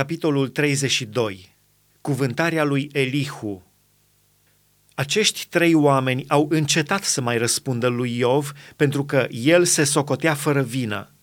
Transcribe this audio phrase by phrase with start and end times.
[0.00, 1.56] capitolul 32,
[2.00, 3.72] cuvântarea lui Elihu.
[4.94, 10.34] Acești trei oameni au încetat să mai răspundă lui Iov pentru că el se socotea
[10.34, 11.14] fără vină.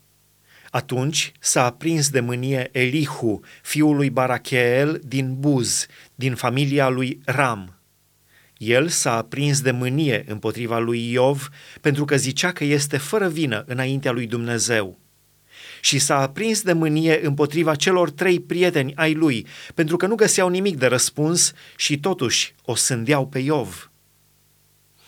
[0.70, 5.86] Atunci s-a aprins de mânie Elihu, fiul lui Baracheel din Buz,
[6.16, 7.80] din familia lui Ram.
[8.58, 11.50] El s-a aprins de mânie împotriva lui Iov
[11.82, 15.00] pentru că zicea că este fără vină înaintea lui Dumnezeu
[15.82, 20.50] și s-a aprins de mânie împotriva celor trei prieteni ai lui, pentru că nu găseau
[20.50, 23.92] nimic de răspuns și totuși o sândeau pe Iov.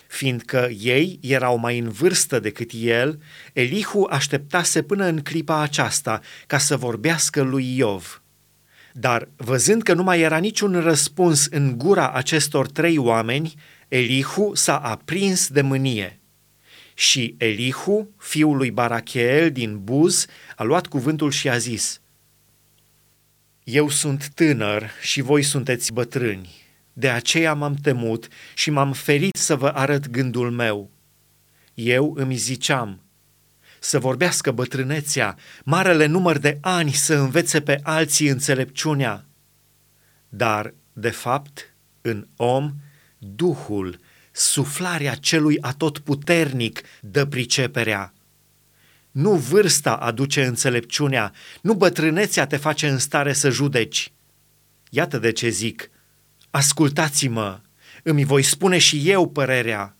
[0.07, 3.19] Fiindcă ei erau mai în vârstă decât el,
[3.53, 8.21] Elihu așteptase până în clipa aceasta ca să vorbească lui Iov.
[8.93, 13.53] Dar văzând că nu mai era niciun răspuns în gura acestor trei oameni,
[13.87, 16.18] Elihu s-a aprins de mânie.
[16.99, 22.01] Și Elihu, fiul lui Baracheel din Buz, a luat cuvântul și a zis,
[23.63, 26.49] Eu sunt tânăr și voi sunteți bătrâni,
[26.93, 30.89] de aceea m-am temut și m-am ferit să vă arăt gândul meu.
[31.73, 33.01] Eu îmi ziceam,
[33.79, 39.25] să vorbească bătrânețea, marele număr de ani să învețe pe alții înțelepciunea.
[40.29, 42.73] Dar, de fapt, în om,
[43.17, 43.99] Duhul
[44.39, 48.13] suflarea celui atotputernic dă priceperea.
[49.11, 54.11] Nu vârsta aduce înțelepciunea, nu bătrânețea te face în stare să judeci.
[54.89, 55.89] Iată de ce zic,
[56.49, 57.59] ascultați-mă,
[58.03, 59.97] îmi voi spune și eu părerea.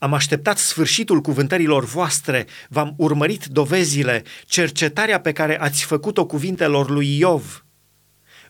[0.00, 7.18] Am așteptat sfârșitul cuvântărilor voastre, v-am urmărit dovezile, cercetarea pe care ați făcut-o cuvintelor lui
[7.18, 7.63] Iov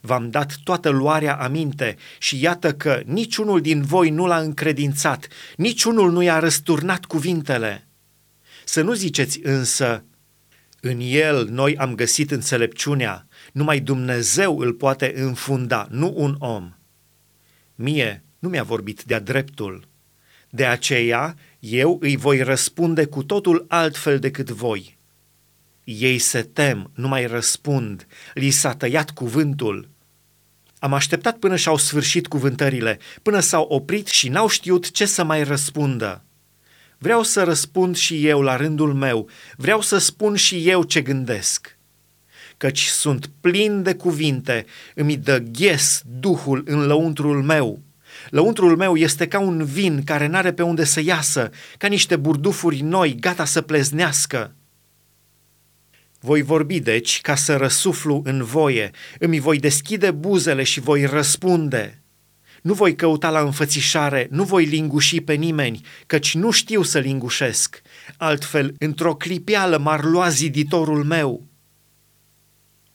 [0.05, 6.13] v-am dat toată luarea aminte și iată că niciunul din voi nu l-a încredințat, niciunul
[6.13, 7.89] nu i-a răsturnat cuvintele.
[8.65, 10.05] Să nu ziceți însă,
[10.81, 16.73] în el noi am găsit înțelepciunea, numai Dumnezeu îl poate înfunda, nu un om.
[17.75, 19.89] Mie nu mi-a vorbit de-a dreptul.
[20.51, 24.97] De aceea eu îi voi răspunde cu totul altfel decât voi.
[25.85, 29.89] Ei se tem, nu mai răspund, li s-a tăiat cuvântul.
[30.85, 35.45] Am așteptat până și-au sfârșit cuvântările, până s-au oprit și n-au știut ce să mai
[35.45, 36.25] răspundă.
[36.99, 41.79] Vreau să răspund și eu la rândul meu, vreau să spun și eu ce gândesc.
[42.57, 47.83] Căci sunt plin de cuvinte, îmi dă ghes Duhul în lăuntrul meu.
[48.31, 52.81] Lăuntrul meu este ca un vin care n-are pe unde să iasă, ca niște burdufuri
[52.81, 54.55] noi, gata să pleznească.
[56.25, 62.03] Voi vorbi, deci, ca să răsuflu în voie, îmi voi deschide buzele și voi răspunde.
[62.63, 67.83] Nu voi căuta la înfățișare, nu voi linguși pe nimeni, căci nu știu să lingușesc.
[68.17, 71.47] Altfel, într-o clipeală m-ar lua ziditorul meu.